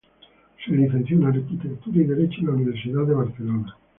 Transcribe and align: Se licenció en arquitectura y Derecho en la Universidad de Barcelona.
Se 0.65 0.71
licenció 0.71 1.15
en 1.17 1.25
arquitectura 1.25 1.97
y 1.99 2.05
Derecho 2.05 2.39
en 2.39 2.47
la 2.47 2.53
Universidad 2.53 3.05
de 3.05 3.13
Barcelona. 3.13 3.75